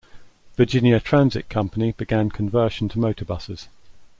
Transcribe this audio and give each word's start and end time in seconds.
Virginia 0.55 0.99
Transit 0.99 1.47
Company 1.47 1.91
began 1.91 2.31
conversion 2.31 2.89
to 2.89 2.97
motor 2.97 3.23
buses. 3.23 3.67